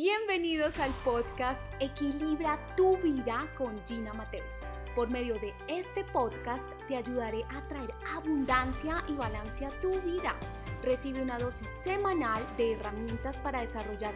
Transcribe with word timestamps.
Bienvenidos 0.00 0.78
al 0.78 0.94
podcast 1.02 1.66
Equilibra 1.80 2.56
tu 2.76 2.96
vida 2.98 3.52
con 3.56 3.84
Gina 3.84 4.14
Mateus. 4.14 4.60
Por 4.94 5.10
medio 5.10 5.34
de 5.40 5.52
este 5.66 6.04
podcast 6.04 6.70
te 6.86 6.96
ayudaré 6.96 7.42
a 7.50 7.66
traer 7.66 7.92
abundancia 8.14 9.02
y 9.08 9.14
balance 9.14 9.66
a 9.66 9.80
tu 9.80 9.90
vida. 10.02 10.38
Recibe 10.84 11.20
una 11.20 11.40
dosis 11.40 11.68
semanal 11.68 12.46
de 12.56 12.74
herramientas 12.74 13.40
para 13.40 13.60
desarrollar 13.60 14.14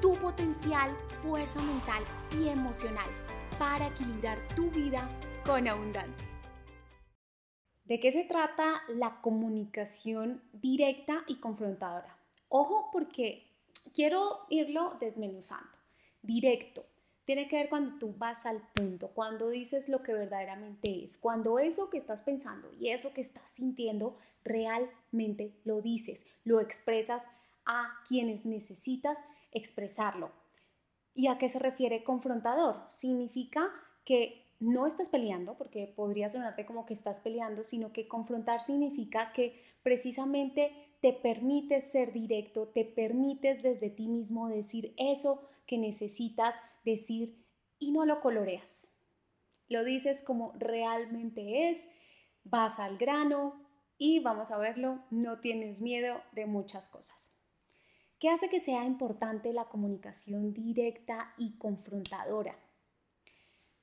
tu 0.00 0.14
potencial, 0.20 0.96
fuerza 1.18 1.60
mental 1.62 2.04
y 2.38 2.46
emocional 2.46 3.10
para 3.58 3.88
equilibrar 3.88 4.38
tu 4.54 4.70
vida 4.70 5.10
con 5.44 5.66
abundancia. 5.66 6.28
¿De 7.82 7.98
qué 7.98 8.12
se 8.12 8.22
trata 8.22 8.82
la 8.86 9.20
comunicación 9.20 10.44
directa 10.52 11.24
y 11.26 11.40
confrontadora? 11.40 12.16
Ojo 12.48 12.90
porque 12.92 13.53
quiero 13.92 14.46
irlo 14.48 14.96
desmenuzando. 15.00 15.78
Directo. 16.22 16.84
Tiene 17.24 17.48
que 17.48 17.56
ver 17.56 17.68
cuando 17.70 17.98
tú 17.98 18.14
vas 18.16 18.44
al 18.44 18.60
punto, 18.74 19.08
cuando 19.08 19.48
dices 19.48 19.88
lo 19.88 20.02
que 20.02 20.12
verdaderamente 20.12 21.02
es, 21.02 21.16
cuando 21.16 21.58
eso 21.58 21.88
que 21.88 21.96
estás 21.96 22.20
pensando 22.20 22.70
y 22.78 22.90
eso 22.90 23.14
que 23.14 23.22
estás 23.22 23.50
sintiendo 23.50 24.18
realmente 24.44 25.58
lo 25.64 25.80
dices, 25.80 26.26
lo 26.44 26.60
expresas 26.60 27.28
a 27.64 28.02
quienes 28.06 28.44
necesitas 28.44 29.24
expresarlo. 29.52 30.32
¿Y 31.14 31.28
a 31.28 31.38
qué 31.38 31.48
se 31.48 31.58
refiere 31.58 32.04
confrontador? 32.04 32.86
Significa 32.90 33.70
que 34.04 34.44
no 34.60 34.86
estás 34.86 35.08
peleando, 35.08 35.56
porque 35.56 35.92
podría 35.94 36.28
sonarte 36.28 36.66
como 36.66 36.86
que 36.86 36.94
estás 36.94 37.20
peleando, 37.20 37.64
sino 37.64 37.92
que 37.92 38.08
confrontar 38.08 38.62
significa 38.62 39.32
que 39.32 39.62
precisamente 39.82 40.83
te 41.04 41.12
permites 41.12 41.92
ser 41.92 42.14
directo, 42.14 42.68
te 42.68 42.86
permites 42.86 43.62
desde 43.62 43.90
ti 43.90 44.08
mismo 44.08 44.48
decir 44.48 44.94
eso 44.96 45.46
que 45.66 45.76
necesitas 45.76 46.62
decir 46.82 47.46
y 47.78 47.92
no 47.92 48.06
lo 48.06 48.22
coloreas. 48.22 49.04
Lo 49.68 49.84
dices 49.84 50.22
como 50.22 50.54
realmente 50.54 51.68
es, 51.68 51.90
vas 52.42 52.78
al 52.78 52.96
grano 52.96 53.68
y 53.98 54.20
vamos 54.20 54.50
a 54.50 54.56
verlo, 54.56 55.04
no 55.10 55.40
tienes 55.40 55.82
miedo 55.82 56.22
de 56.32 56.46
muchas 56.46 56.88
cosas. 56.88 57.36
¿Qué 58.18 58.30
hace 58.30 58.48
que 58.48 58.58
sea 58.58 58.86
importante 58.86 59.52
la 59.52 59.68
comunicación 59.68 60.54
directa 60.54 61.34
y 61.36 61.58
confrontadora? 61.58 62.58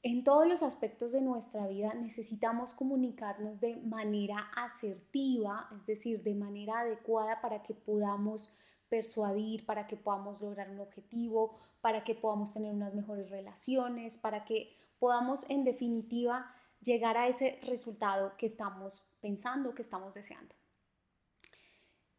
En 0.04 0.24
todos 0.24 0.48
los 0.48 0.64
aspectos 0.64 1.12
de 1.12 1.22
nuestra 1.22 1.68
vida 1.68 1.94
necesitamos 1.94 2.74
comunicarnos 2.74 3.60
de 3.60 3.76
manera 3.76 4.50
asertiva, 4.56 5.70
es 5.76 5.86
decir, 5.86 6.24
de 6.24 6.34
manera 6.34 6.80
adecuada 6.80 7.40
para 7.40 7.62
que 7.62 7.76
podamos 7.76 8.58
persuadir, 8.90 9.64
para 9.66 9.86
que 9.86 9.98
podamos 9.98 10.42
lograr 10.42 10.72
un 10.72 10.80
objetivo, 10.80 11.60
para 11.82 12.04
que 12.04 12.16
podamos 12.16 12.52
tener 12.52 12.74
unas 12.74 12.96
mejores 12.96 13.30
relaciones, 13.30 14.18
para 14.18 14.44
que 14.44 14.76
podamos 14.98 15.48
en 15.52 15.64
definitiva 15.64 16.52
llegar 16.82 17.16
a 17.16 17.28
ese 17.28 17.60
resultado 17.62 18.36
que 18.38 18.48
estamos 18.48 19.16
pensando, 19.22 19.76
que 19.76 19.84
estamos 19.84 20.14
deseando. 20.14 20.56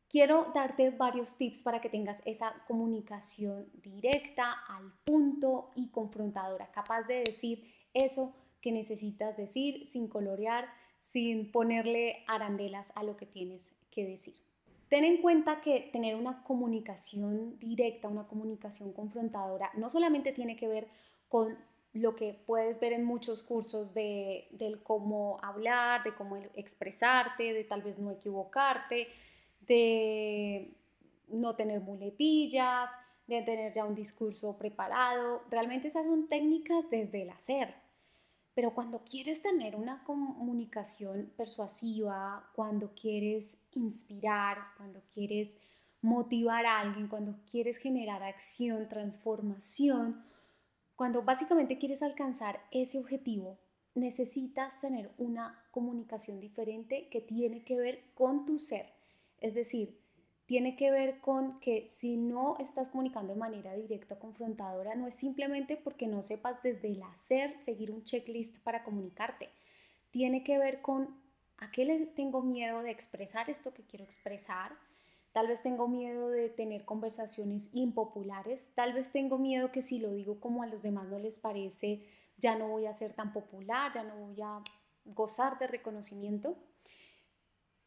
Quiero 0.08 0.44
darte 0.54 0.90
varios 0.90 1.36
tips 1.36 1.62
para 1.62 1.80
que 1.80 1.88
tengas 1.88 2.22
esa 2.26 2.52
comunicación 2.68 3.70
directa, 3.72 4.52
al 4.68 4.92
punto 5.04 5.70
y 5.74 5.90
confrontadora, 5.90 6.70
capaz 6.70 7.06
de 7.06 7.24
decir 7.24 7.71
eso 7.94 8.34
que 8.60 8.72
necesitas 8.72 9.36
decir 9.36 9.86
sin 9.86 10.08
colorear, 10.08 10.68
sin 10.98 11.50
ponerle 11.50 12.24
arandelas 12.28 12.92
a 12.96 13.02
lo 13.02 13.16
que 13.16 13.26
tienes 13.26 13.76
que 13.90 14.06
decir. 14.06 14.34
Ten 14.88 15.04
en 15.04 15.22
cuenta 15.22 15.60
que 15.60 15.88
tener 15.92 16.16
una 16.16 16.44
comunicación 16.44 17.58
directa, 17.58 18.08
una 18.08 18.26
comunicación 18.26 18.92
confrontadora, 18.92 19.70
no 19.74 19.88
solamente 19.88 20.32
tiene 20.32 20.54
que 20.54 20.68
ver 20.68 20.88
con 21.28 21.56
lo 21.94 22.14
que 22.14 22.34
puedes 22.46 22.80
ver 22.80 22.92
en 22.92 23.04
muchos 23.04 23.42
cursos 23.42 23.94
de, 23.94 24.48
del 24.52 24.82
cómo 24.82 25.38
hablar, 25.42 26.02
de 26.04 26.14
cómo 26.14 26.36
expresarte, 26.54 27.52
de 27.52 27.64
tal 27.64 27.82
vez 27.82 27.98
no 27.98 28.10
equivocarte, 28.10 29.08
de 29.62 30.74
no 31.28 31.54
tener 31.56 31.80
muletillas, 31.80 32.90
de 33.26 33.42
tener 33.42 33.72
ya 33.72 33.84
un 33.84 33.94
discurso 33.94 34.56
preparado. 34.56 35.42
Realmente 35.50 35.88
esas 35.88 36.06
son 36.06 36.28
técnicas 36.28 36.88
desde 36.90 37.22
el 37.22 37.30
hacer. 37.30 37.74
Pero 38.54 38.74
cuando 38.74 39.02
quieres 39.04 39.42
tener 39.42 39.76
una 39.76 40.04
comunicación 40.04 41.32
persuasiva, 41.36 42.50
cuando 42.54 42.94
quieres 42.94 43.68
inspirar, 43.74 44.58
cuando 44.76 45.02
quieres 45.12 45.58
motivar 46.02 46.66
a 46.66 46.80
alguien, 46.80 47.08
cuando 47.08 47.36
quieres 47.50 47.78
generar 47.78 48.22
acción, 48.22 48.88
transformación, 48.88 50.22
cuando 50.96 51.22
básicamente 51.22 51.78
quieres 51.78 52.02
alcanzar 52.02 52.60
ese 52.70 52.98
objetivo, 52.98 53.58
necesitas 53.94 54.80
tener 54.80 55.10
una 55.16 55.64
comunicación 55.70 56.40
diferente 56.40 57.08
que 57.08 57.20
tiene 57.20 57.64
que 57.64 57.76
ver 57.76 58.04
con 58.14 58.44
tu 58.44 58.58
ser. 58.58 58.86
Es 59.40 59.54
decir, 59.54 60.01
tiene 60.46 60.76
que 60.76 60.90
ver 60.90 61.20
con 61.20 61.60
que 61.60 61.88
si 61.88 62.16
no 62.16 62.56
estás 62.58 62.88
comunicando 62.88 63.32
de 63.32 63.38
manera 63.38 63.74
directa 63.74 64.18
confrontadora, 64.18 64.94
no 64.94 65.06
es 65.06 65.14
simplemente 65.14 65.76
porque 65.76 66.06
no 66.06 66.22
sepas 66.22 66.60
desde 66.62 66.88
el 66.88 67.02
hacer 67.02 67.54
seguir 67.54 67.90
un 67.90 68.02
checklist 68.02 68.62
para 68.62 68.84
comunicarte. 68.84 69.50
Tiene 70.10 70.42
que 70.42 70.58
ver 70.58 70.82
con 70.82 71.22
a 71.58 71.70
qué 71.70 71.84
le 71.84 72.06
tengo 72.06 72.42
miedo 72.42 72.82
de 72.82 72.90
expresar 72.90 73.48
esto 73.48 73.72
que 73.72 73.84
quiero 73.84 74.04
expresar. 74.04 74.72
Tal 75.32 75.46
vez 75.46 75.62
tengo 75.62 75.86
miedo 75.86 76.28
de 76.28 76.48
tener 76.48 76.84
conversaciones 76.84 77.70
impopulares. 77.74 78.74
Tal 78.74 78.92
vez 78.92 79.12
tengo 79.12 79.38
miedo 79.38 79.70
que 79.70 79.80
si 79.80 80.00
lo 80.00 80.12
digo 80.12 80.40
como 80.40 80.62
a 80.62 80.66
los 80.66 80.82
demás 80.82 81.06
no 81.08 81.18
les 81.20 81.38
parece, 81.38 82.04
ya 82.36 82.58
no 82.58 82.68
voy 82.68 82.86
a 82.86 82.92
ser 82.92 83.14
tan 83.14 83.32
popular, 83.32 83.92
ya 83.94 84.02
no 84.02 84.16
voy 84.16 84.40
a 84.42 84.62
gozar 85.04 85.58
de 85.58 85.68
reconocimiento. 85.68 86.58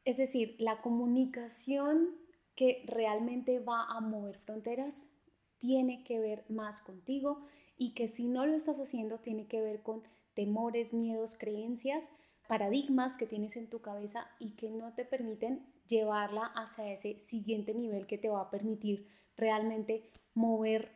Es 0.06 0.18
decir, 0.18 0.56
la 0.58 0.82
comunicación 0.82 2.25
que 2.56 2.84
realmente 2.88 3.60
va 3.60 3.84
a 3.84 4.00
mover 4.02 4.40
fronteras 4.40 5.22
tiene 5.58 6.04
que 6.04 6.20
ver 6.20 6.46
más 6.50 6.82
contigo 6.82 7.46
y 7.78 7.94
que 7.94 8.08
si 8.08 8.28
no 8.28 8.46
lo 8.46 8.56
estás 8.56 8.80
haciendo 8.80 9.18
tiene 9.18 9.48
que 9.48 9.62
ver 9.62 9.82
con 9.82 10.04
temores, 10.34 10.94
miedos, 10.94 11.36
creencias, 11.36 12.12
paradigmas 12.48 13.18
que 13.18 13.26
tienes 13.26 13.58
en 13.58 13.70
tu 13.70 13.82
cabeza 13.82 14.28
y 14.40 14.56
que 14.56 14.70
no 14.70 14.94
te 14.94 15.06
permiten 15.06 15.66
llevarla 15.88 16.46
hacia 16.56 16.92
ese 16.92 17.18
siguiente 17.18 17.74
nivel 17.74 18.08
que 18.08 18.18
te 18.18 18.30
va 18.30 18.42
a 18.42 18.50
permitir 18.50 19.08
realmente 19.36 20.12
mover 20.34 20.92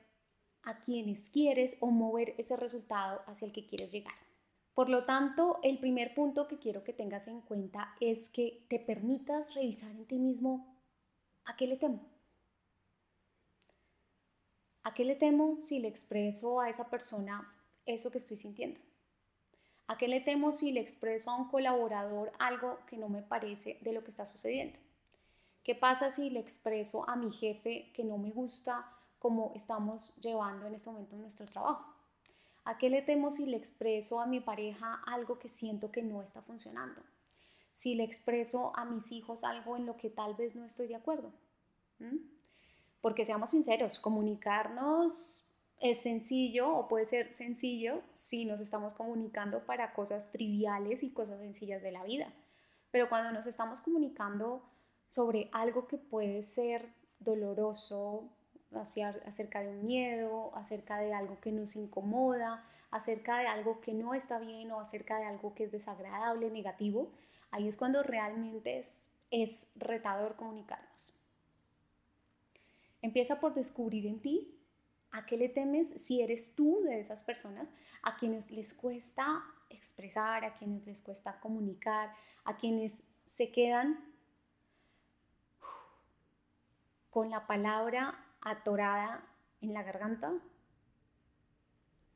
a 0.63 0.81
quienes 0.81 1.29
quieres 1.29 1.77
o 1.81 1.91
mover 1.91 2.35
ese 2.37 2.55
resultado 2.55 3.21
hacia 3.25 3.45
el 3.45 3.51
que 3.51 3.65
quieres 3.65 3.91
llegar. 3.91 4.13
Por 4.73 4.89
lo 4.89 5.05
tanto, 5.05 5.59
el 5.63 5.79
primer 5.79 6.13
punto 6.13 6.47
que 6.47 6.59
quiero 6.59 6.83
que 6.83 6.93
tengas 6.93 7.27
en 7.27 7.41
cuenta 7.41 7.95
es 7.99 8.29
que 8.29 8.65
te 8.69 8.79
permitas 8.79 9.53
revisar 9.55 9.91
en 9.91 10.05
ti 10.05 10.19
mismo 10.19 10.78
¿A 11.45 11.55
qué 11.55 11.67
le 11.67 11.77
temo? 11.77 11.99
¿A 14.83 14.93
qué 14.93 15.05
le 15.05 15.15
temo 15.15 15.61
si 15.61 15.79
le 15.79 15.87
expreso 15.87 16.61
a 16.61 16.69
esa 16.69 16.89
persona 16.89 17.53
eso 17.85 18.11
que 18.11 18.17
estoy 18.17 18.37
sintiendo? 18.37 18.79
¿A 19.87 19.97
qué 19.97 20.07
le 20.07 20.21
temo 20.21 20.51
si 20.51 20.71
le 20.71 20.79
expreso 20.79 21.31
a 21.31 21.35
un 21.35 21.49
colaborador 21.49 22.31
algo 22.39 22.79
que 22.85 22.97
no 22.97 23.09
me 23.09 23.21
parece 23.21 23.77
de 23.81 23.93
lo 23.93 24.03
que 24.03 24.11
está 24.11 24.25
sucediendo? 24.25 24.79
¿Qué 25.63 25.75
pasa 25.75 26.09
si 26.09 26.29
le 26.29 26.39
expreso 26.39 27.09
a 27.09 27.15
mi 27.15 27.31
jefe 27.31 27.91
que 27.93 28.03
no 28.03 28.17
me 28.17 28.31
gusta 28.31 28.91
cómo 29.19 29.51
estamos 29.55 30.15
llevando 30.17 30.65
en 30.65 30.75
este 30.75 30.89
momento 30.89 31.15
nuestro 31.17 31.45
trabajo? 31.45 31.93
¿A 32.65 32.77
qué 32.77 32.89
le 32.89 33.01
temo 33.01 33.31
si 33.31 33.45
le 33.45 33.57
expreso 33.57 34.21
a 34.21 34.27
mi 34.27 34.39
pareja 34.39 35.01
algo 35.05 35.39
que 35.39 35.47
siento 35.47 35.91
que 35.91 36.01
no 36.03 36.21
está 36.21 36.41
funcionando? 36.41 37.01
Si 37.71 37.95
le 37.95 38.03
expreso 38.03 38.71
a 38.75 38.85
mis 38.85 39.11
hijos 39.11 39.43
algo 39.43 39.77
en 39.77 39.85
lo 39.85 39.97
que 39.97 40.09
tal 40.09 40.35
vez 40.35 40.55
no 40.55 40.65
estoy 40.65 40.87
de 40.87 40.95
acuerdo. 40.95 41.31
Porque 43.01 43.25
seamos 43.25 43.51
sinceros, 43.51 43.99
comunicarnos 43.99 45.45
es 45.79 46.01
sencillo 46.01 46.75
o 46.75 46.87
puede 46.87 47.05
ser 47.05 47.33
sencillo 47.33 48.01
si 48.13 48.45
nos 48.45 48.59
estamos 48.59 48.93
comunicando 48.93 49.65
para 49.65 49.93
cosas 49.93 50.31
triviales 50.31 51.03
y 51.03 51.13
cosas 51.13 51.39
sencillas 51.39 51.81
de 51.81 51.91
la 51.91 52.03
vida. 52.03 52.33
Pero 52.91 53.07
cuando 53.07 53.31
nos 53.31 53.45
estamos 53.45 53.79
comunicando 53.79 54.61
sobre 55.07 55.49
algo 55.53 55.87
que 55.87 55.97
puede 55.97 56.41
ser 56.41 56.93
doloroso, 57.19 58.29
acerca 58.71 59.61
de 59.61 59.69
un 59.69 59.83
miedo, 59.83 60.51
acerca 60.55 60.99
de 60.99 61.13
algo 61.13 61.39
que 61.39 61.51
nos 61.51 61.75
incomoda, 61.75 62.63
acerca 62.91 63.39
de 63.39 63.47
algo 63.47 63.81
que 63.81 63.93
no 63.93 64.13
está 64.13 64.39
bien 64.39 64.71
o 64.71 64.79
acerca 64.79 65.17
de 65.17 65.25
algo 65.25 65.53
que 65.53 65.63
es 65.63 65.71
desagradable, 65.71 66.49
negativo, 66.51 67.11
Ahí 67.51 67.67
es 67.67 67.77
cuando 67.77 68.03
realmente 68.03 68.77
es, 68.77 69.11
es 69.31 69.71
retador 69.75 70.35
comunicarnos. 70.35 71.19
Empieza 73.01 73.39
por 73.39 73.53
descubrir 73.53 74.05
en 74.05 74.21
ti 74.21 74.59
a 75.11 75.25
qué 75.25 75.37
le 75.37 75.49
temes 75.49 75.89
si 75.89 76.21
eres 76.21 76.55
tú 76.55 76.81
de 76.83 76.99
esas 76.99 77.23
personas 77.23 77.73
a 78.03 78.17
quienes 78.17 78.51
les 78.51 78.73
cuesta 78.73 79.43
expresar, 79.69 80.45
a 80.45 80.55
quienes 80.55 80.85
les 80.85 81.01
cuesta 81.01 81.39
comunicar, 81.39 82.13
a 82.43 82.57
quienes 82.57 83.05
se 83.25 83.51
quedan 83.51 84.03
con 87.09 87.29
la 87.29 87.47
palabra 87.47 88.25
atorada 88.41 89.27
en 89.61 89.73
la 89.73 89.83
garganta 89.83 90.33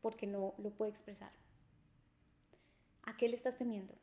porque 0.01 0.27
no 0.27 0.53
lo 0.57 0.71
puede 0.71 0.91
expresar. 0.91 1.31
¿A 3.03 3.17
qué 3.17 3.27
le 3.27 3.35
estás 3.35 3.57
temiendo? 3.57 3.95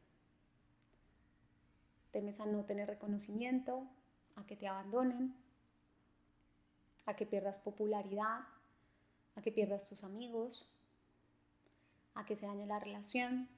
¿Temes 2.10 2.40
a 2.40 2.46
no 2.46 2.64
tener 2.64 2.88
reconocimiento? 2.88 3.86
¿A 4.36 4.46
que 4.46 4.56
te 4.56 4.66
abandonen? 4.66 5.34
¿A 7.06 7.14
que 7.16 7.26
pierdas 7.26 7.58
popularidad? 7.58 8.40
¿A 9.36 9.42
que 9.42 9.52
pierdas 9.52 9.88
tus 9.88 10.04
amigos? 10.04 10.68
¿A 12.14 12.24
que 12.24 12.36
se 12.36 12.46
dañe 12.46 12.66
la 12.66 12.80
relación? 12.80 13.48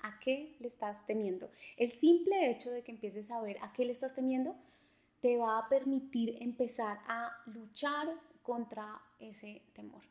¿A 0.00 0.18
qué 0.20 0.56
le 0.60 0.66
estás 0.66 1.06
temiendo? 1.06 1.50
El 1.76 1.90
simple 1.90 2.50
hecho 2.50 2.70
de 2.70 2.82
que 2.82 2.92
empieces 2.92 3.30
a 3.30 3.40
ver 3.40 3.58
a 3.62 3.72
qué 3.72 3.84
le 3.84 3.92
estás 3.92 4.14
temiendo 4.14 4.56
te 5.20 5.36
va 5.36 5.58
a 5.58 5.68
permitir 5.68 6.36
empezar 6.40 7.00
a 7.08 7.30
luchar 7.46 8.08
contra 8.42 9.00
ese 9.18 9.62
temor. 9.74 10.02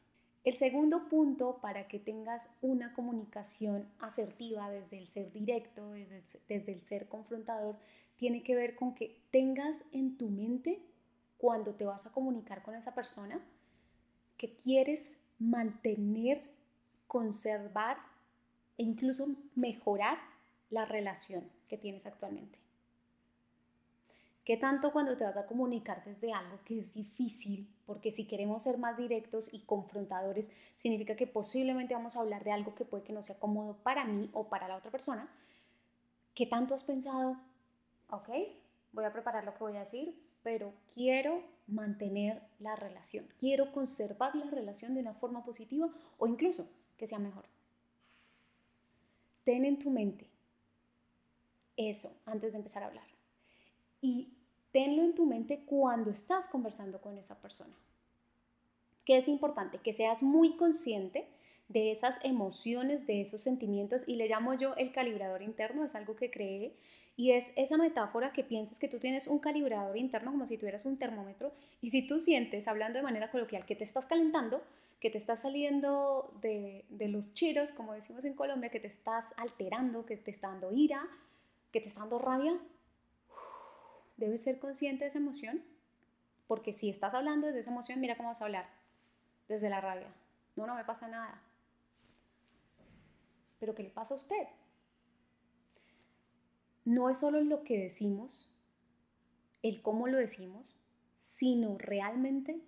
El 0.45 0.53
segundo 0.53 1.07
punto 1.07 1.57
para 1.59 1.87
que 1.87 1.97
tengas 1.97 2.57
una 2.61 2.93
comunicación 2.93 3.89
asertiva 3.97 4.69
desde 4.69 4.99
el 4.99 5.07
ser 5.07 5.31
directo, 5.31 5.91
desde, 5.91 6.71
el 6.71 6.79
ser 6.79 7.07
confrontador, 7.07 7.77
tiene 8.15 8.43
que 8.43 8.55
ver 8.55 8.75
con 8.75 8.93
que 8.93 9.19
tengas 9.31 9.85
en 9.91 10.19
tu 10.19 10.29
mente 10.29 10.79
cuando 11.39 11.73
te 11.73 11.85
vas 11.85 12.05
a 12.05 12.11
comunicar 12.11 12.61
con 12.61 12.75
esa 12.75 12.93
persona 12.93 13.43
que 14.37 14.55
quieres 14.55 15.25
mantener, 15.39 16.43
conservar 17.07 17.97
e 18.77 18.83
incluso 18.83 19.27
mejorar 19.55 20.19
la 20.69 20.85
relación 20.85 21.49
que 21.67 21.79
tienes 21.79 22.05
actualmente. 22.05 22.64
¿Qué 24.45 24.57
tanto 24.57 24.93
cuando 24.93 25.17
te 25.17 25.23
vas 25.23 25.37
a 25.37 25.47
comunicar 25.47 26.05
desde 26.05 26.31
algo 26.31 26.59
que 26.63 26.79
es 26.79 26.93
difícil? 26.93 27.67
Porque 27.87 28.11
si 28.11 28.27
queremos 28.27 28.61
ser 28.61 28.77
más 28.77 28.97
directos 28.97 29.51
y 29.51 29.61
confrontadores, 29.61 30.51
significa 30.75 31.15
que 31.15 31.25
posiblemente 31.25 31.95
vamos 31.95 32.15
a 32.15 32.19
hablar 32.19 32.43
de 32.43 32.51
algo 32.51 32.75
que 32.75 32.85
puede 32.85 33.03
que 33.03 33.11
no 33.11 33.23
sea 33.23 33.39
cómodo 33.39 33.75
para 33.81 34.05
mí 34.05 34.29
o 34.33 34.47
para 34.47 34.67
la 34.67 34.75
otra 34.77 34.91
persona. 34.91 35.27
¿Qué 36.35 36.45
tanto 36.45 36.75
has 36.75 36.83
pensado? 36.83 37.37
Ok, 38.11 38.29
voy 38.93 39.05
a 39.05 39.11
preparar 39.11 39.45
lo 39.45 39.53
que 39.53 39.63
voy 39.63 39.77
a 39.77 39.79
decir, 39.79 40.15
pero 40.43 40.71
quiero 40.93 41.41
mantener 41.65 42.43
la 42.59 42.75
relación, 42.75 43.25
quiero 43.39 43.71
conservar 43.71 44.35
la 44.35 44.51
relación 44.51 44.93
de 44.93 45.01
una 45.01 45.15
forma 45.15 45.43
positiva 45.43 45.89
o 46.19 46.27
incluso 46.27 46.67
que 46.97 47.07
sea 47.07 47.17
mejor. 47.17 47.45
Ten 49.43 49.65
en 49.65 49.79
tu 49.79 49.89
mente 49.89 50.29
eso 51.77 52.15
antes 52.27 52.53
de 52.53 52.59
empezar 52.59 52.83
a 52.83 52.87
hablar. 52.87 53.14
Y 54.01 54.29
tenlo 54.71 55.03
en 55.03 55.15
tu 55.15 55.25
mente 55.25 55.63
cuando 55.65 56.11
estás 56.11 56.47
conversando 56.47 56.99
con 56.99 57.17
esa 57.17 57.41
persona. 57.41 57.73
Que 59.05 59.17
es 59.17 59.27
importante 59.27 59.77
que 59.77 59.93
seas 59.93 60.21
muy 60.21 60.57
consciente 60.57 61.27
de 61.67 61.91
esas 61.91 62.19
emociones, 62.23 63.07
de 63.07 63.21
esos 63.21 63.41
sentimientos, 63.41 64.07
y 64.07 64.17
le 64.17 64.27
llamo 64.27 64.53
yo 64.53 64.75
el 64.75 64.91
calibrador 64.91 65.41
interno, 65.41 65.83
es 65.83 65.95
algo 65.95 66.15
que 66.15 66.29
creé, 66.29 66.73
y 67.17 67.31
es 67.31 67.53
esa 67.55 67.77
metáfora 67.77 68.33
que 68.33 68.43
piensas 68.43 68.77
que 68.77 68.87
tú 68.87 68.99
tienes 68.99 69.27
un 69.27 69.39
calibrador 69.39 69.97
interno 69.97 70.31
como 70.31 70.45
si 70.45 70.57
tuvieras 70.57 70.85
un 70.85 70.97
termómetro, 70.97 71.53
y 71.81 71.89
si 71.89 72.07
tú 72.07 72.19
sientes, 72.19 72.67
hablando 72.67 72.99
de 72.99 73.03
manera 73.03 73.31
coloquial, 73.31 73.65
que 73.65 73.75
te 73.75 73.83
estás 73.83 74.05
calentando, 74.05 74.61
que 74.99 75.09
te 75.09 75.17
estás 75.17 75.41
saliendo 75.41 76.33
de, 76.41 76.85
de 76.89 77.07
los 77.07 77.33
chiros, 77.33 77.71
como 77.71 77.93
decimos 77.93 78.25
en 78.25 78.33
Colombia, 78.33 78.69
que 78.69 78.79
te 78.79 78.87
estás 78.87 79.33
alterando, 79.37 80.05
que 80.05 80.17
te 80.17 80.31
está 80.31 80.49
dando 80.49 80.71
ira, 80.71 81.07
que 81.71 81.81
te 81.81 81.87
está 81.87 82.01
dando 82.01 82.19
rabia, 82.19 82.59
debes 84.17 84.43
ser 84.43 84.59
consciente 84.59 85.03
de 85.03 85.09
esa 85.09 85.19
emoción, 85.19 85.63
porque 86.47 86.73
si 86.73 86.89
estás 86.89 87.13
hablando 87.13 87.47
desde 87.47 87.59
esa 87.59 87.71
emoción, 87.71 87.99
mira 87.99 88.17
cómo 88.17 88.29
vas 88.29 88.41
a 88.41 88.45
hablar, 88.45 88.69
desde 89.47 89.69
la 89.69 89.81
rabia. 89.81 90.13
No, 90.55 90.67
no 90.67 90.75
me 90.75 90.85
pasa 90.85 91.07
nada. 91.07 91.41
Pero 93.59 93.75
¿qué 93.75 93.83
le 93.83 93.89
pasa 93.89 94.13
a 94.13 94.17
usted? 94.17 94.47
No 96.83 97.09
es 97.09 97.17
solo 97.17 97.41
lo 97.41 97.63
que 97.63 97.79
decimos, 97.79 98.51
el 99.63 99.81
cómo 99.81 100.07
lo 100.07 100.17
decimos, 100.17 100.75
sino 101.15 101.77
realmente 101.77 102.61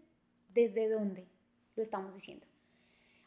desde 0.54 0.90
dónde 0.90 1.28
lo 1.76 1.84
estamos 1.84 2.14
diciendo. 2.14 2.46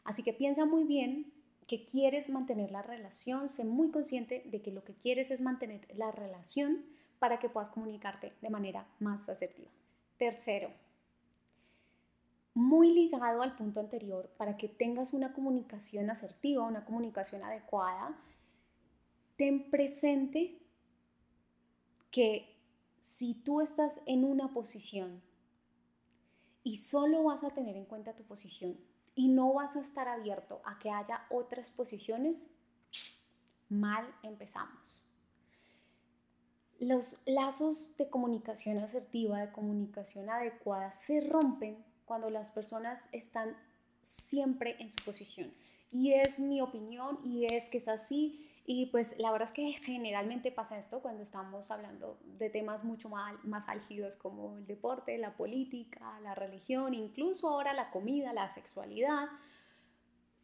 Así 0.03 0.23
que 0.23 0.33
piensa 0.33 0.65
muy 0.65 0.83
bien 0.83 1.31
que 1.67 1.85
quieres 1.85 2.29
mantener 2.29 2.71
la 2.71 2.81
relación, 2.81 3.49
sé 3.49 3.63
muy 3.63 3.91
consciente 3.91 4.43
de 4.45 4.61
que 4.61 4.71
lo 4.71 4.83
que 4.83 4.95
quieres 4.95 5.31
es 5.31 5.39
mantener 5.39 5.87
la 5.95 6.11
relación 6.11 6.85
para 7.21 7.37
que 7.37 7.49
puedas 7.49 7.69
comunicarte 7.69 8.33
de 8.41 8.49
manera 8.49 8.87
más 8.97 9.29
asertiva. 9.29 9.69
Tercero, 10.17 10.71
muy 12.55 12.91
ligado 12.91 13.43
al 13.43 13.55
punto 13.55 13.79
anterior, 13.79 14.27
para 14.37 14.57
que 14.57 14.67
tengas 14.67 15.13
una 15.13 15.31
comunicación 15.31 16.09
asertiva, 16.09 16.65
una 16.65 16.83
comunicación 16.83 17.43
adecuada, 17.43 18.19
ten 19.35 19.69
presente 19.69 20.65
que 22.09 22.57
si 22.99 23.35
tú 23.35 23.61
estás 23.61 24.01
en 24.07 24.23
una 24.23 24.51
posición 24.51 25.21
y 26.63 26.77
solo 26.77 27.25
vas 27.25 27.43
a 27.43 27.51
tener 27.51 27.77
en 27.77 27.85
cuenta 27.85 28.15
tu 28.15 28.23
posición 28.23 28.75
y 29.13 29.27
no 29.27 29.53
vas 29.53 29.75
a 29.75 29.81
estar 29.81 30.07
abierto 30.07 30.59
a 30.65 30.79
que 30.79 30.89
haya 30.89 31.27
otras 31.29 31.69
posiciones, 31.69 32.49
mal 33.69 34.11
empezamos 34.23 35.03
los 36.81 37.21
lazos 37.27 37.95
de 37.97 38.09
comunicación 38.09 38.79
asertiva, 38.79 39.39
de 39.39 39.51
comunicación 39.51 40.29
adecuada, 40.29 40.91
se 40.91 41.21
rompen 41.21 41.77
cuando 42.05 42.31
las 42.31 42.51
personas 42.51 43.09
están 43.11 43.55
siempre 44.01 44.75
en 44.79 44.89
su 44.89 45.03
posición. 45.05 45.53
Y 45.91 46.13
es 46.13 46.39
mi 46.39 46.59
opinión 46.59 47.19
y 47.23 47.45
es 47.45 47.69
que 47.69 47.77
es 47.77 47.87
así. 47.87 48.49
Y 48.65 48.87
pues 48.87 49.19
la 49.19 49.31
verdad 49.31 49.47
es 49.47 49.53
que 49.53 49.73
generalmente 49.73 50.51
pasa 50.51 50.79
esto 50.79 51.01
cuando 51.01 51.21
estamos 51.21 51.69
hablando 51.69 52.17
de 52.39 52.49
temas 52.49 52.83
mucho 52.83 53.09
más, 53.09 53.43
más 53.43 53.69
álgidos 53.69 54.15
como 54.15 54.57
el 54.57 54.65
deporte, 54.65 55.17
la 55.19 55.37
política, 55.37 56.19
la 56.21 56.33
religión, 56.33 56.95
incluso 56.95 57.47
ahora 57.47 57.73
la 57.73 57.91
comida, 57.91 58.33
la 58.33 58.47
sexualidad. 58.47 59.29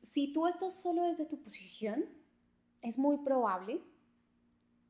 Si 0.04 0.34
tú 0.34 0.46
estás 0.46 0.80
solo 0.80 1.04
desde 1.04 1.26
tu 1.26 1.42
posición, 1.42 2.06
es 2.84 3.00
muy 3.00 3.18
probable 3.18 3.82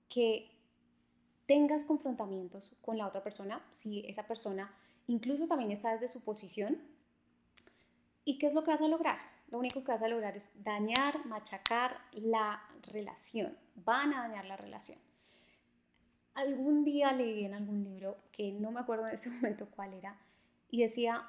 que 0.09 0.56
tengas 1.47 1.85
confrontamientos 1.85 2.75
con 2.81 2.97
la 2.97 3.07
otra 3.07 3.23
persona, 3.23 3.65
si 3.69 4.05
esa 4.07 4.27
persona 4.27 4.75
incluso 5.07 5.47
también 5.47 5.71
está 5.71 5.93
desde 5.93 6.09
su 6.09 6.21
posición. 6.21 6.77
¿Y 8.25 8.37
qué 8.37 8.45
es 8.45 8.53
lo 8.53 8.63
que 8.63 8.71
vas 8.71 8.81
a 8.81 8.87
lograr? 8.87 9.17
Lo 9.49 9.57
único 9.57 9.83
que 9.83 9.91
vas 9.91 10.01
a 10.01 10.09
lograr 10.09 10.35
es 10.35 10.51
dañar, 10.63 11.25
machacar 11.25 11.97
la 12.11 12.61
relación. 12.91 13.57
Van 13.75 14.13
a 14.13 14.27
dañar 14.27 14.45
la 14.45 14.57
relación. 14.57 14.99
Algún 16.33 16.83
día 16.83 17.13
leí 17.13 17.45
en 17.45 17.53
algún 17.53 17.83
libro, 17.83 18.17
que 18.31 18.51
no 18.51 18.71
me 18.71 18.81
acuerdo 18.81 19.07
en 19.07 19.13
ese 19.13 19.29
momento 19.31 19.67
cuál 19.71 19.93
era, 19.93 20.19
y 20.69 20.81
decía, 20.81 21.25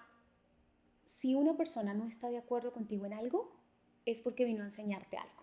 si 1.04 1.36
una 1.36 1.56
persona 1.56 1.94
no 1.94 2.06
está 2.06 2.28
de 2.28 2.38
acuerdo 2.38 2.72
contigo 2.72 3.06
en 3.06 3.14
algo, 3.14 3.56
es 4.04 4.20
porque 4.20 4.44
vino 4.44 4.62
a 4.62 4.66
enseñarte 4.66 5.16
algo. 5.16 5.37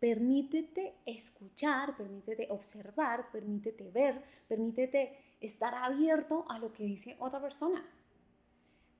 Permítete 0.00 0.94
escuchar, 1.06 1.96
permítete 1.96 2.46
observar, 2.50 3.30
permítete 3.32 3.90
ver, 3.90 4.22
permítete 4.46 5.18
estar 5.40 5.74
abierto 5.74 6.44
a 6.48 6.58
lo 6.58 6.72
que 6.72 6.84
dice 6.84 7.16
otra 7.18 7.40
persona. 7.40 7.84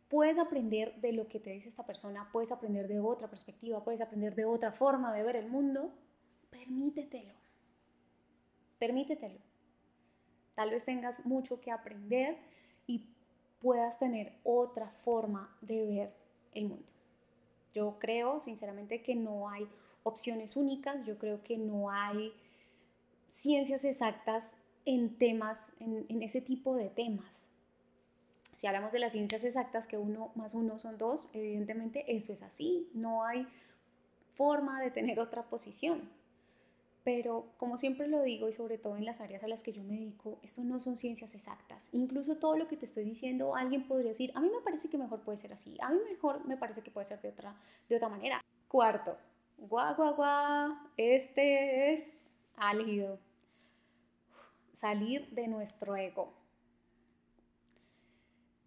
Puedes 0.08 0.38
aprender 0.38 1.00
de 1.00 1.12
lo 1.12 1.28
que 1.28 1.38
te 1.38 1.50
dice 1.50 1.68
esta 1.68 1.86
persona, 1.86 2.28
puedes 2.32 2.50
aprender 2.50 2.88
de 2.88 2.98
otra 2.98 3.28
perspectiva, 3.28 3.84
puedes 3.84 4.00
aprender 4.00 4.34
de 4.34 4.44
otra 4.44 4.72
forma 4.72 5.12
de 5.12 5.22
ver 5.22 5.36
el 5.36 5.48
mundo. 5.48 5.92
Permítetelo. 6.50 7.34
Permítetelo. 8.78 9.38
Tal 10.54 10.70
vez 10.70 10.84
tengas 10.84 11.26
mucho 11.26 11.60
que 11.60 11.70
aprender 11.70 12.38
y 12.86 13.06
puedas 13.60 13.98
tener 14.00 14.32
otra 14.42 14.88
forma 14.88 15.56
de 15.60 15.86
ver 15.86 16.14
el 16.54 16.66
mundo. 16.66 16.92
Yo 17.72 17.98
creo 18.00 18.40
sinceramente 18.40 19.02
que 19.02 19.14
no 19.14 19.48
hay 19.48 19.68
opciones 20.02 20.56
únicas. 20.56 21.06
Yo 21.06 21.18
creo 21.18 21.42
que 21.42 21.58
no 21.58 21.90
hay 21.90 22.32
ciencias 23.28 23.84
exactas 23.84 24.56
en 24.84 25.16
temas, 25.16 25.76
en, 25.80 26.22
ese 26.22 26.40
tipo 26.40 26.74
de 26.74 26.88
temas. 26.88 27.52
Si 28.54 28.66
hablamos 28.66 28.90
de 28.90 28.98
las 28.98 29.12
ciencias 29.12 29.44
exactas, 29.44 29.86
que 29.86 29.98
uno 29.98 30.32
más 30.34 30.54
uno 30.54 30.78
son 30.78 30.98
dos, 30.98 31.28
evidentemente 31.32 32.04
eso 32.16 32.32
es 32.32 32.42
así. 32.42 32.88
No 32.94 33.24
hay 33.24 33.46
forma 34.34 34.80
de 34.80 34.90
tener 34.90 35.20
otra 35.20 35.42
posición. 35.42 36.08
Pero 37.04 37.46
como 37.56 37.78
siempre 37.78 38.08
lo 38.08 38.22
digo 38.22 38.48
y 38.48 38.52
sobre 38.52 38.76
todo 38.76 38.96
en 38.96 39.04
las 39.04 39.20
áreas 39.20 39.42
a 39.42 39.48
las 39.48 39.62
que 39.62 39.72
yo 39.72 39.82
me 39.82 39.94
dedico, 39.94 40.38
esto 40.42 40.64
no 40.64 40.80
son 40.80 40.96
ciencias 40.96 41.34
exactas. 41.34 41.90
Incluso 41.92 42.36
todo 42.36 42.56
lo 42.56 42.66
que 42.66 42.76
te 42.76 42.84
estoy 42.84 43.04
diciendo, 43.04 43.54
alguien 43.54 43.86
podría 43.86 44.08
decir, 44.08 44.32
a 44.34 44.40
mí 44.40 44.50
me 44.50 44.60
parece 44.60 44.90
que 44.90 44.98
mejor 44.98 45.20
puede 45.20 45.38
ser 45.38 45.52
así, 45.52 45.76
a 45.80 45.90
mí 45.90 45.98
mejor 46.08 46.44
me 46.46 46.56
parece 46.56 46.82
que 46.82 46.90
puede 46.90 47.06
ser 47.06 47.20
de 47.22 47.28
otra, 47.28 47.54
de 47.88 47.96
otra 47.96 48.08
manera. 48.08 48.42
Cuarto, 48.68 49.16
guau, 49.58 49.94
guau, 49.96 50.14
guau, 50.14 50.76
este 50.96 51.92
es 51.92 52.34
álgido. 52.56 53.18
Salir 54.72 55.28
de 55.30 55.48
nuestro 55.48 55.96
ego. 55.96 56.32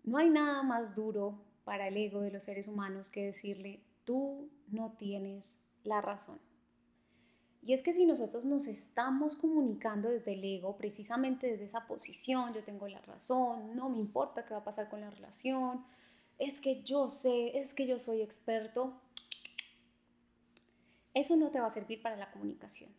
No 0.03 0.17
hay 0.17 0.29
nada 0.29 0.61
más 0.63 0.93
duro 0.93 1.39
para 1.63 1.87
el 1.87 1.95
ego 1.95 2.21
de 2.21 2.31
los 2.31 2.43
seres 2.43 2.67
humanos 2.67 3.09
que 3.09 3.25
decirle, 3.25 3.81
tú 4.03 4.49
no 4.67 4.91
tienes 4.97 5.79
la 5.83 6.01
razón. 6.01 6.39
Y 7.63 7.73
es 7.73 7.83
que 7.83 7.93
si 7.93 8.05
nosotros 8.05 8.43
nos 8.43 8.67
estamos 8.67 9.35
comunicando 9.35 10.09
desde 10.09 10.33
el 10.33 10.43
ego, 10.43 10.75
precisamente 10.75 11.47
desde 11.47 11.65
esa 11.65 11.85
posición, 11.85 12.53
yo 12.53 12.63
tengo 12.63 12.87
la 12.87 13.01
razón, 13.01 13.75
no 13.75 13.87
me 13.89 13.99
importa 13.99 14.43
qué 14.45 14.53
va 14.53 14.61
a 14.61 14.63
pasar 14.63 14.89
con 14.89 14.99
la 15.01 15.11
relación, 15.11 15.85
es 16.39 16.59
que 16.59 16.81
yo 16.81 17.07
sé, 17.07 17.57
es 17.59 17.75
que 17.75 17.85
yo 17.85 17.99
soy 17.99 18.21
experto, 18.21 18.99
eso 21.13 21.35
no 21.35 21.51
te 21.51 21.59
va 21.59 21.67
a 21.67 21.71
servir 21.71 22.01
para 22.01 22.15
la 22.15 22.31
comunicación. 22.31 22.89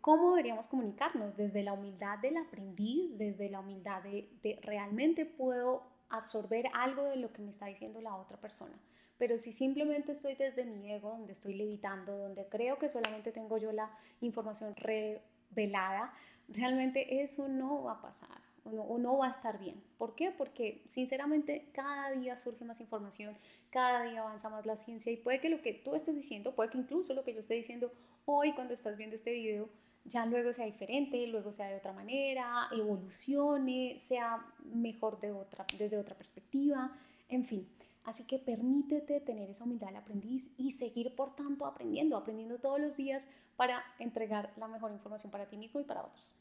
¿Cómo 0.00 0.30
deberíamos 0.30 0.66
comunicarnos? 0.66 1.36
Desde 1.36 1.62
la 1.62 1.72
humildad 1.72 2.18
del 2.18 2.36
aprendiz, 2.36 3.16
desde 3.16 3.48
la 3.48 3.60
humildad 3.60 4.02
de, 4.02 4.28
de 4.42 4.58
realmente 4.62 5.24
puedo 5.24 5.82
absorber 6.10 6.66
algo 6.74 7.04
de 7.04 7.16
lo 7.16 7.32
que 7.32 7.40
me 7.42 7.50
está 7.50 7.66
diciendo 7.66 8.00
la 8.00 8.14
otra 8.14 8.36
persona. 8.36 8.78
Pero 9.16 9.38
si 9.38 9.52
simplemente 9.52 10.12
estoy 10.12 10.34
desde 10.34 10.64
mi 10.64 10.92
ego, 10.92 11.10
donde 11.10 11.32
estoy 11.32 11.54
levitando, 11.54 12.16
donde 12.18 12.46
creo 12.48 12.78
que 12.78 12.88
solamente 12.88 13.32
tengo 13.32 13.56
yo 13.58 13.72
la 13.72 13.90
información 14.20 14.74
revelada, 14.76 16.12
realmente 16.48 17.22
eso 17.22 17.48
no 17.48 17.84
va 17.84 17.92
a 17.92 18.02
pasar 18.02 18.53
o 18.64 18.98
no, 18.98 19.18
va 19.18 19.26
a 19.26 19.30
estar 19.30 19.58
bien. 19.58 19.82
¿Por 19.98 20.14
qué? 20.14 20.30
Porque 20.30 20.82
sinceramente 20.86 21.68
cada 21.72 22.10
día 22.12 22.36
surge 22.36 22.64
más 22.64 22.80
información, 22.80 23.36
cada 23.70 24.04
día 24.04 24.20
avanza 24.20 24.48
más 24.48 24.66
la 24.66 24.76
ciencia 24.76 25.12
y 25.12 25.16
puede 25.16 25.40
que 25.40 25.50
lo 25.50 25.60
que 25.60 25.72
tú 25.72 25.94
estés 25.94 26.14
diciendo, 26.14 26.54
puede 26.54 26.70
que 26.70 26.78
incluso 26.78 27.14
lo 27.14 27.24
que 27.24 27.34
yo 27.34 27.40
esté 27.40 27.54
diciendo 27.54 27.92
hoy 28.24 28.52
cuando 28.52 28.72
estás 28.74 28.96
viendo 28.96 29.16
este 29.16 29.32
video, 29.32 29.68
ya 30.04 30.26
luego 30.26 30.52
sea 30.52 30.66
diferente, 30.66 31.26
luego 31.26 31.52
sea 31.52 31.68
de 31.68 31.76
otra 31.76 31.92
manera, 31.92 32.68
evolucione, 32.72 33.96
sea 33.98 34.44
mejor 34.64 35.20
de 35.20 35.32
otra, 35.32 35.66
desde 35.78 35.98
otra 35.98 36.14
perspectiva, 36.14 36.96
en 37.28 37.44
fin. 37.44 37.68
Así 38.04 38.26
que 38.26 38.38
permítete 38.38 39.20
tener 39.20 39.48
esa 39.48 39.64
humildad 39.64 39.88
del 39.88 39.96
aprendiz 39.96 40.50
y 40.58 40.72
seguir, 40.72 41.16
por 41.16 41.34
tanto, 41.34 41.64
aprendiendo, 41.64 42.18
aprendiendo 42.18 42.58
todos 42.58 42.78
los 42.78 42.98
días 42.98 43.30
para 43.56 43.82
entregar 43.98 44.52
la 44.56 44.68
mejor 44.68 44.92
información 44.92 45.32
para 45.32 45.48
ti 45.48 45.56
mismo 45.56 45.80
y 45.80 45.84
para 45.84 46.04
otros. 46.04 46.34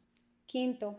Quinto, 0.46 0.98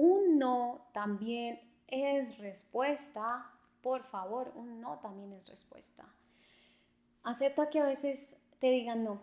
un 0.00 0.38
no 0.38 0.88
también 0.92 1.60
es 1.88 2.38
respuesta. 2.38 3.50
Por 3.82 4.04
favor, 4.04 4.52
un 4.54 4.80
no 4.80 5.00
también 5.00 5.32
es 5.32 5.48
respuesta. 5.48 6.08
Acepta 7.24 7.68
que 7.68 7.80
a 7.80 7.84
veces 7.84 8.40
te 8.60 8.70
digan 8.70 9.02
no. 9.02 9.20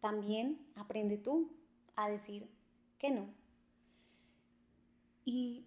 También 0.00 0.66
aprende 0.74 1.16
tú 1.16 1.48
a 1.94 2.08
decir 2.08 2.50
que 2.98 3.10
no. 3.10 3.28
Y 5.24 5.64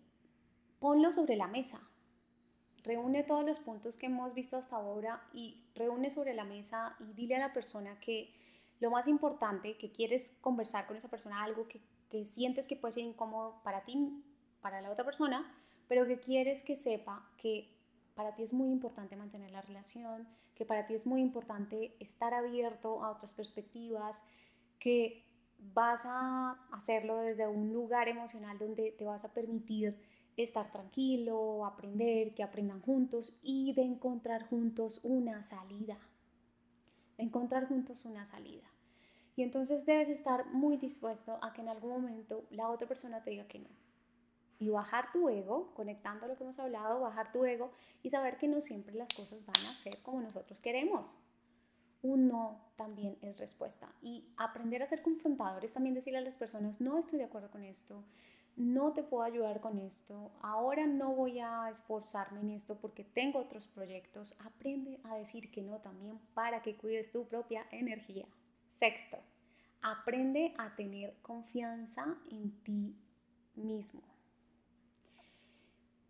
ponlo 0.79 1.09
sobre 1.09 1.37
la 1.37 1.47
mesa. 1.47 1.79
Reúne 2.83 3.23
todos 3.23 3.45
los 3.45 3.59
puntos 3.59 3.95
que 3.95 4.07
hemos 4.07 4.33
visto 4.33 4.57
hasta 4.57 4.75
ahora 4.75 5.25
y 5.33 5.63
reúne 5.73 6.09
sobre 6.09 6.33
la 6.33 6.43
mesa 6.43 6.97
y 6.99 7.13
dile 7.13 7.37
a 7.37 7.47
la 7.47 7.53
persona 7.53 7.97
que 8.01 8.35
lo 8.81 8.91
más 8.91 9.07
importante, 9.07 9.77
que 9.77 9.93
quieres 9.93 10.37
conversar 10.41 10.85
con 10.85 10.97
esa 10.97 11.07
persona, 11.07 11.43
algo 11.43 11.65
que 11.69 11.79
que 12.09 12.25
sientes 12.25 12.67
que 12.67 12.75
puede 12.75 12.93
ser 12.93 13.03
incómodo 13.03 13.61
para 13.63 13.83
ti, 13.83 14.23
para 14.61 14.81
la 14.81 14.91
otra 14.91 15.05
persona, 15.05 15.53
pero 15.87 16.05
que 16.07 16.19
quieres 16.19 16.63
que 16.63 16.75
sepa 16.75 17.29
que 17.37 17.69
para 18.15 18.35
ti 18.35 18.43
es 18.43 18.53
muy 18.53 18.71
importante 18.71 19.15
mantener 19.15 19.51
la 19.51 19.61
relación, 19.61 20.27
que 20.55 20.65
para 20.65 20.85
ti 20.85 20.95
es 20.95 21.05
muy 21.05 21.21
importante 21.21 21.95
estar 21.99 22.33
abierto 22.33 23.03
a 23.03 23.11
otras 23.11 23.33
perspectivas, 23.33 24.27
que 24.79 25.23
vas 25.59 26.05
a 26.05 26.53
hacerlo 26.71 27.17
desde 27.17 27.47
un 27.47 27.73
lugar 27.73 28.07
emocional 28.07 28.57
donde 28.57 28.91
te 28.91 29.05
vas 29.05 29.23
a 29.25 29.33
permitir 29.33 29.97
estar 30.35 30.71
tranquilo, 30.71 31.65
aprender, 31.65 32.33
que 32.33 32.43
aprendan 32.43 32.81
juntos 32.81 33.39
y 33.41 33.73
de 33.73 33.83
encontrar 33.83 34.47
juntos 34.47 35.01
una 35.03 35.41
salida. 35.41 35.97
De 37.17 37.23
encontrar 37.23 37.67
juntos 37.67 38.05
una 38.05 38.25
salida. 38.25 38.67
Y 39.38 39.44
entonces 39.44 39.86
debes 39.86 40.10
estar 40.10 40.48
muy 40.48 40.77
dispuesto 40.77 41.38
a 41.44 41.53
que 41.53 41.62
en 41.62 41.70
algún 41.70 41.91
momento 41.91 42.48
la 42.50 42.70
otra 42.70 42.88
persona 42.88 43.22
te 43.22 43.29
diga 43.29 43.48
que 43.48 43.60
no. 43.60 43.70
Y 44.58 44.70
bajar 44.70 45.12
tu 45.12 45.29
ego, 45.29 45.75
conectando 45.75 46.25
lo 46.25 46.36
que 46.36 46.44
hemos 46.44 46.58
hablado, 46.58 47.01
bajar 47.01 47.32
tu 47.32 47.46
ego 47.46 47.72
y 48.01 48.10
saber 48.10 48.38
que 48.39 48.48
no 48.48 48.60
siempre 48.62 48.96
las 48.96 49.13
cosas 49.13 49.46
van 49.46 49.63
a 49.67 49.75
ser 49.75 50.00
como 50.00 50.22
nosotros 50.22 50.60
queremos. 50.60 51.15
Un 52.01 52.27
no 52.27 52.60
también 52.75 53.20
es 53.22 53.39
respuesta. 53.39 53.94
Y 54.01 54.27
aprender 54.38 54.82
a 54.82 54.88
ser 54.88 55.03
confrontadores, 55.03 55.72
también 55.72 55.94
decirle 55.94 56.17
a 56.17 56.24
las 56.24 56.39
personas, 56.39 56.82
no 56.82 56.98
estoy 56.98 57.20
de 57.20 57.25
acuerdo 57.25 57.51
con 57.51 57.63
esto, 57.63 58.03
no 58.56 58.91
te 58.94 59.03
puedo 59.03 59.22
ayudar 59.22 59.62
con 59.62 59.77
esto, 59.77 60.32
ahora 60.41 60.88
no 60.88 61.13
voy 61.13 61.38
a 61.41 61.70
esforzarme 61.70 62.39
en 62.39 62.50
esto 62.50 62.79
porque 62.82 63.03
tengo 63.03 63.38
otros 63.38 63.67
proyectos. 63.67 64.36
Aprende 64.39 65.00
a 65.03 65.15
decir 65.15 65.51
que 65.51 65.62
no 65.62 65.77
también 65.77 66.20
para 66.34 66.63
que 66.63 66.75
cuides 66.75 67.12
tu 67.12 67.27
propia 67.27 67.67
energía. 67.70 68.25
Sexto, 68.67 69.17
aprende 69.81 70.53
a 70.57 70.75
tener 70.75 71.15
confianza 71.21 72.17
en 72.29 72.51
ti 72.63 72.95
mismo. 73.55 74.01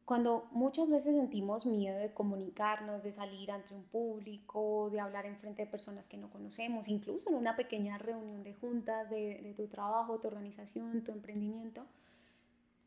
Cuando 0.06 0.48
muchas 0.52 0.90
veces 0.90 1.16
sentimos 1.16 1.66
miedo 1.66 2.00
de 2.00 2.14
comunicarnos, 2.14 3.04
de 3.04 3.12
salir 3.12 3.52
ante 3.52 3.74
un 3.74 3.84
público, 3.84 4.90
de 4.90 5.02
hablar 5.02 5.26
en 5.26 5.38
frente 5.38 5.66
de 5.66 5.72
personas 5.72 6.08
que 6.08 6.18
no 6.18 6.30
conocemos, 6.30 6.88
incluso 6.88 7.30
en 7.30 7.36
una 7.36 7.58
pequeña 7.58 7.98
reunión 7.98 8.42
de 8.42 8.54
juntas 8.54 9.10
de, 9.10 9.42
de 9.42 9.54
tu 9.54 9.68
trabajo, 9.68 10.20
tu 10.20 10.30
organización, 10.30 11.04
tu 11.04 11.12
emprendimiento, 11.12 11.86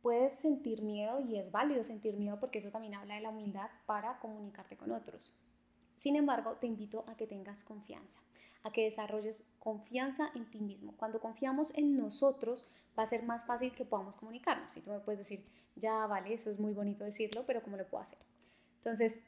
puedes 0.00 0.32
sentir 0.32 0.80
miedo 0.80 1.20
y 1.20 1.36
es 1.36 1.52
válido 1.52 1.84
sentir 1.84 2.16
miedo 2.16 2.40
porque 2.40 2.58
eso 2.58 2.70
también 2.70 2.94
habla 2.94 3.16
de 3.16 3.20
la 3.20 3.28
humildad 3.28 3.68
para 3.84 4.18
comunicarte 4.18 4.76
con 4.76 4.90
otros. 4.90 5.32
Sin 6.00 6.16
embargo, 6.16 6.54
te 6.54 6.66
invito 6.66 7.04
a 7.08 7.14
que 7.14 7.26
tengas 7.26 7.62
confianza 7.62 8.20
a 8.62 8.72
que 8.72 8.84
desarrolles 8.84 9.54
confianza 9.58 10.30
en 10.34 10.48
ti 10.50 10.60
mismo. 10.60 10.94
Cuando 10.96 11.20
confiamos 11.20 11.72
en 11.76 11.94
nosotros, 11.94 12.64
va 12.98 13.02
a 13.02 13.06
ser 13.06 13.24
más 13.24 13.44
fácil 13.44 13.74
que 13.74 13.84
podamos 13.84 14.16
comunicarnos. 14.16 14.74
Y 14.78 14.80
tú 14.80 14.90
me 14.90 15.00
puedes 15.00 15.18
decir, 15.18 15.44
ya 15.76 16.06
vale, 16.06 16.32
eso 16.32 16.50
es 16.50 16.58
muy 16.58 16.72
bonito 16.72 17.04
decirlo, 17.04 17.44
pero 17.46 17.62
¿cómo 17.62 17.76
lo 17.76 17.86
puedo 17.86 18.02
hacer? 18.02 18.18
Entonces, 18.78 19.20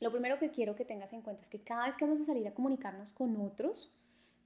lo 0.00 0.10
primero 0.10 0.38
que 0.38 0.50
quiero 0.50 0.74
que 0.74 0.86
tengas 0.86 1.12
en 1.12 1.20
cuenta 1.20 1.42
es 1.42 1.50
que 1.50 1.60
cada 1.60 1.84
vez 1.84 1.98
que 1.98 2.06
vamos 2.06 2.20
a 2.20 2.24
salir 2.24 2.48
a 2.48 2.54
comunicarnos 2.54 3.12
con 3.12 3.36
otros, 3.40 3.94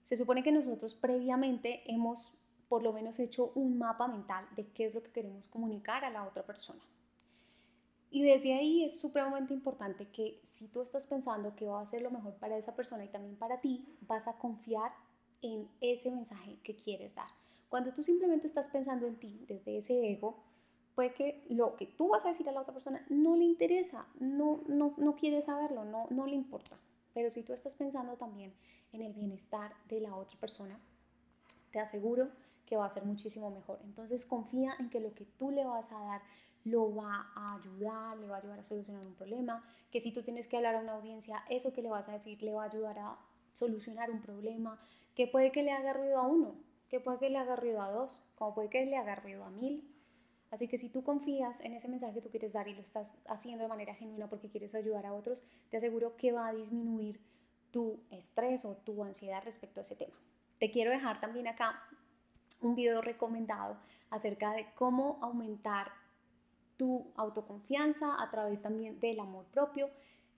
se 0.03 0.17
supone 0.17 0.43
que 0.43 0.51
nosotros 0.51 0.97
previamente 0.97 1.83
hemos 1.87 2.35
por 2.69 2.83
lo 2.83 2.93
menos 2.93 3.21
hecho 3.21 3.53
un 3.55 3.79
mapa 3.79 4.09
mental 4.09 4.45
de 4.57 4.67
qué 4.73 4.87
es 4.87 4.95
lo 4.97 5.05
que 5.05 5.13
queremos 5.13 5.47
comunicar 5.47 6.05
a 6.05 6.11
la 6.11 6.25
otra 6.25 6.43
persona. 6.43 6.83
Y 8.15 8.23
desde 8.23 8.55
ahí 8.55 8.85
es 8.85 9.01
supremamente 9.01 9.53
importante 9.53 10.07
que 10.07 10.39
si 10.45 10.69
tú 10.69 10.83
estás 10.83 11.05
pensando 11.05 11.57
que 11.57 11.67
va 11.67 11.81
a 11.81 11.85
ser 11.85 12.01
lo 12.01 12.13
mejor 12.13 12.35
para 12.35 12.57
esa 12.57 12.77
persona 12.77 13.05
y 13.05 13.09
también 13.09 13.35
para 13.35 13.61
ti, 13.61 13.85
vas 14.03 14.29
a 14.29 14.39
confiar 14.39 14.93
en 15.43 15.69
ese 15.81 16.13
mensaje 16.13 16.57
que 16.63 16.77
quieres 16.77 17.17
dar. 17.17 17.27
Cuando 17.69 17.93
tú 17.93 18.05
simplemente 18.05 18.47
estás 18.47 18.69
pensando 18.69 19.09
en 19.09 19.17
ti 19.17 19.45
desde 19.49 19.77
ese 19.77 20.13
ego, 20.13 20.37
puede 20.95 21.13
que 21.13 21.45
lo 21.49 21.75
que 21.75 21.87
tú 21.87 22.07
vas 22.07 22.25
a 22.25 22.29
decir 22.29 22.49
a 22.49 22.53
la 22.53 22.61
otra 22.61 22.73
persona 22.73 23.05
no 23.09 23.35
le 23.35 23.47
interesa, 23.47 24.07
no, 24.21 24.61
no, 24.69 24.95
no 24.97 25.17
quiere 25.17 25.43
saberlo, 25.43 25.85
no, 25.85 26.07
no 26.11 26.29
le 26.29 26.37
importa. 26.37 26.79
Pero 27.15 27.31
si 27.31 27.43
tú 27.43 27.53
estás 27.53 27.75
pensando 27.75 28.15
también 28.15 28.55
en 28.93 29.03
el 29.03 29.13
bienestar 29.13 29.73
de 29.89 30.01
la 30.01 30.15
otra 30.15 30.39
persona, 30.39 30.79
te 31.73 31.81
aseguro 31.81 32.31
que 32.75 32.79
va 32.79 32.87
a 32.87 32.89
ser 32.89 33.05
muchísimo 33.05 33.51
mejor. 33.53 33.79
Entonces 33.85 34.27
confía 34.27 34.75
en 34.81 34.91
que 34.91 34.99
lo 34.99 35.15
que 35.15 35.25
tú 35.25 35.53
le 35.53 35.65
vas 35.65 35.93
a 35.93 36.01
dar 36.01 36.23
lo 36.65 36.93
va 36.93 37.31
a 37.37 37.55
ayudar, 37.55 38.17
le 38.17 38.27
va 38.27 38.35
a 38.35 38.39
ayudar 38.41 38.59
a 38.59 38.65
solucionar 38.65 39.07
un 39.07 39.15
problema, 39.15 39.63
que 39.93 40.01
si 40.01 40.13
tú 40.13 40.25
tienes 40.25 40.49
que 40.49 40.57
hablar 40.57 40.75
a 40.75 40.81
una 40.81 40.95
audiencia, 40.95 41.45
eso 41.49 41.73
que 41.73 41.83
le 41.83 41.89
vas 41.89 42.09
a 42.09 42.15
decir 42.15 42.43
le 42.43 42.53
va 42.53 42.65
a 42.65 42.67
ayudar 42.67 42.99
a 42.99 43.17
solucionar 43.53 44.11
un 44.11 44.21
problema, 44.23 44.85
que 45.15 45.29
puede 45.29 45.53
que 45.53 45.63
le 45.63 45.71
haga 45.71 45.93
ruido 45.93 46.19
a 46.19 46.27
uno, 46.27 46.57
que 46.89 46.99
puede 46.99 47.19
que 47.19 47.31
le 47.31 47.39
haga 47.39 47.55
ruido 47.55 47.81
a 47.81 47.93
dos, 47.93 48.25
como 48.35 48.57
puede 48.57 48.71
que 48.71 48.85
le 48.87 48.97
haga 48.97 49.15
ruido 49.15 49.45
a 49.45 49.51
mil. 49.51 49.89
Así 50.51 50.67
que 50.67 50.77
si 50.77 50.89
tú 50.89 51.05
confías 51.05 51.61
en 51.61 51.75
ese 51.75 51.87
mensaje 51.89 52.15
que 52.15 52.23
tú 52.23 52.31
quieres 52.31 52.55
dar 52.55 52.67
y 52.67 52.75
lo 52.75 52.81
estás 52.81 53.19
haciendo 53.29 53.63
de 53.63 53.69
manera 53.69 53.95
genuina 53.95 54.29
porque 54.29 54.49
quieres 54.49 54.75
ayudar 54.75 55.07
a 55.07 55.15
otros, 55.15 55.45
te 55.69 55.77
aseguro 55.77 56.17
que 56.17 56.33
va 56.33 56.49
a 56.49 56.53
disminuir 56.53 57.21
tu 57.71 58.01
estrés 58.11 58.65
o 58.65 58.75
tu 58.79 59.05
ansiedad 59.05 59.45
respecto 59.45 59.79
a 59.79 59.83
ese 59.83 59.95
tema. 59.95 60.17
Te 60.59 60.73
quiero 60.73 60.91
dejar 60.91 61.21
también 61.21 61.47
acá 61.47 61.81
un 62.63 62.75
video 62.75 63.01
recomendado 63.01 63.77
acerca 64.11 64.53
de 64.53 64.67
cómo 64.75 65.19
aumentar 65.21 65.93
tu 66.77 67.07
autoconfianza 67.17 68.23
a 68.23 68.31
través 68.31 68.63
también 68.63 68.99
del 69.01 69.21
amor 69.21 69.45
propio 69.47 69.91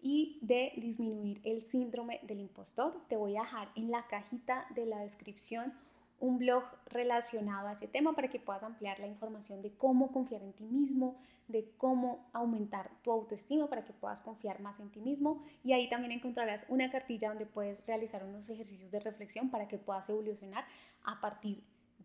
y 0.02 0.38
de 0.42 0.72
disminuir 0.76 1.40
el 1.44 1.64
síndrome 1.64 2.20
del 2.22 2.40
impostor. 2.40 3.02
Te 3.08 3.16
voy 3.16 3.36
a 3.36 3.40
dejar 3.40 3.70
en 3.74 3.90
la 3.90 4.06
cajita 4.06 4.66
de 4.74 4.86
la 4.86 5.00
descripción 5.00 5.72
un 6.18 6.38
blog 6.38 6.64
relacionado 6.86 7.68
a 7.68 7.72
ese 7.72 7.88
tema 7.88 8.14
para 8.14 8.28
que 8.28 8.38
puedas 8.38 8.62
ampliar 8.62 8.98
la 9.00 9.06
información 9.06 9.60
de 9.62 9.72
cómo 9.72 10.12
confiar 10.12 10.42
en 10.42 10.52
ti 10.52 10.64
mismo, 10.64 11.16
de 11.48 11.70
cómo 11.76 12.26
aumentar 12.32 12.90
tu 13.02 13.12
autoestima 13.12 13.68
para 13.68 13.84
que 13.84 13.92
puedas 13.92 14.22
confiar 14.22 14.60
más 14.60 14.80
en 14.80 14.90
ti 14.90 15.00
mismo 15.00 15.42
y 15.62 15.72
ahí 15.72 15.88
también 15.88 16.12
encontrarás 16.12 16.66
una 16.70 16.90
cartilla 16.90 17.28
donde 17.28 17.46
puedes 17.46 17.86
realizar 17.86 18.24
unos 18.24 18.48
ejercicios 18.48 18.90
de 18.90 19.00
reflexión 19.00 19.50
para 19.50 19.68
que 19.68 19.78
puedas 19.78 20.08
evolucionar 20.08 20.64
a 21.04 21.20
partir 21.20 21.62